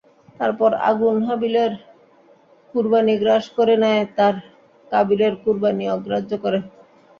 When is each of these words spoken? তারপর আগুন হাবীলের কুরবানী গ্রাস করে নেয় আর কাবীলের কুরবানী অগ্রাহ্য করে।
তারপর 0.39 0.71
আগুন 0.89 1.15
হাবীলের 1.27 1.71
কুরবানী 2.73 3.15
গ্রাস 3.21 3.45
করে 3.57 3.75
নেয় 3.83 4.03
আর 4.19 4.35
কাবীলের 4.91 5.33
কুরবানী 5.43 5.85
অগ্রাহ্য 5.95 6.31
করে। 6.43 6.59